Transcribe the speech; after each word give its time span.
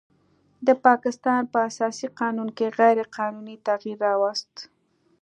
د 0.67 0.69
پاکستان 0.85 1.41
په 1.51 1.57
اساسي 1.69 2.07
قانون 2.19 2.49
کې 2.57 2.73
غیر 2.79 2.97
قانوني 3.17 3.55
تغیر 3.67 3.97
راوست 4.05 4.53